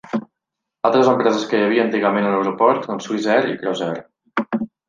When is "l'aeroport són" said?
2.37-3.07